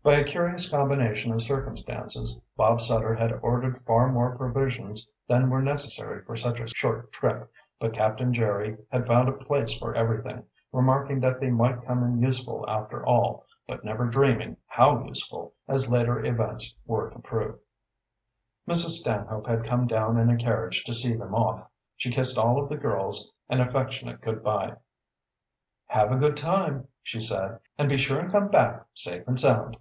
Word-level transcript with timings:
By 0.00 0.14
a 0.14 0.24
curious 0.24 0.70
combination 0.70 1.32
of 1.32 1.42
circumstances 1.42 2.40
Bob 2.56 2.80
Sutter 2.80 3.14
had 3.14 3.30
ordered 3.42 3.84
far 3.84 4.10
more 4.10 4.38
provisions 4.38 5.06
than 5.26 5.50
were 5.50 5.60
necessary 5.60 6.22
for 6.24 6.34
such 6.34 6.60
a 6.60 6.66
short 6.68 7.12
trip, 7.12 7.52
but 7.78 7.92
Captain 7.92 8.32
Jerry 8.32 8.78
had 8.90 9.06
found 9.06 9.28
a 9.28 9.32
place 9.32 9.76
for 9.76 9.94
everything, 9.94 10.44
remarking 10.72 11.20
that 11.20 11.40
they 11.40 11.50
might 11.50 11.84
come 11.84 12.02
in 12.02 12.22
useful 12.22 12.64
after 12.70 13.04
all, 13.04 13.44
but 13.66 13.84
never 13.84 14.06
dreaming 14.08 14.56
how 14.66 15.04
useful, 15.04 15.52
as 15.66 15.90
later 15.90 16.24
events 16.24 16.74
were 16.86 17.10
to 17.10 17.18
prove. 17.18 17.58
Mrs. 18.66 19.00
Stanhope 19.00 19.46
had 19.46 19.66
come 19.66 19.86
down 19.86 20.16
in 20.16 20.30
a 20.30 20.38
carriage 20.38 20.84
to 20.84 20.94
see 20.94 21.12
them 21.14 21.34
off. 21.34 21.68
She 21.98 22.10
kissed 22.10 22.38
all 22.38 22.58
of 22.62 22.70
the 22.70 22.78
girls 22.78 23.30
an 23.50 23.60
affectionate 23.60 24.22
good 24.22 24.42
by. 24.42 24.76
"Have 25.88 26.10
a 26.12 26.16
good 26.16 26.38
time," 26.38 26.88
she 27.02 27.20
said. 27.20 27.58
"And 27.76 27.90
be 27.90 27.98
sure 27.98 28.18
and 28.20 28.32
come 28.32 28.48
back 28.48 28.86
safe 28.94 29.28
and 29.28 29.38
sound." 29.38 29.76